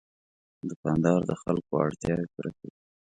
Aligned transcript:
دوکاندار 0.69 1.19
د 1.29 1.31
خلکو 1.41 1.71
اړتیاوې 1.85 2.27
پوره 2.33 2.51
کوي. 2.57 2.71